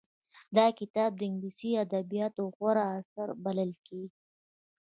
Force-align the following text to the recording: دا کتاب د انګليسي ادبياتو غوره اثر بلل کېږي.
دا 0.57 0.65
کتاب 0.79 1.11
د 1.17 1.21
انګليسي 1.29 1.69
ادبياتو 1.83 2.43
غوره 2.55 2.85
اثر 2.99 3.27
بلل 3.43 3.71
کېږي. 3.85 4.19